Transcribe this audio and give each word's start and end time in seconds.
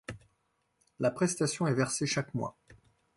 La 0.99 1.11
prestation 1.11 1.67
est 1.67 1.75
versée 1.75 2.07
chaque 2.07 2.33
mois. 2.33 2.57